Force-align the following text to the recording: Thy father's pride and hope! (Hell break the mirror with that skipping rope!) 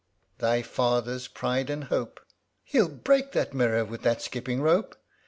Thy 0.39 0.63
father's 0.63 1.27
pride 1.27 1.69
and 1.69 1.83
hope! 1.83 2.19
(Hell 2.65 2.87
break 2.89 3.33
the 3.33 3.47
mirror 3.53 3.85
with 3.85 4.01
that 4.01 4.19
skipping 4.19 4.59
rope!) 4.59 4.95